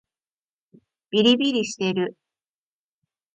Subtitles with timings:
[1.11, 2.17] びりびりしてる